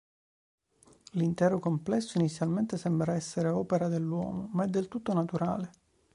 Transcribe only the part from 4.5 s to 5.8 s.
ma è del tutto naturale.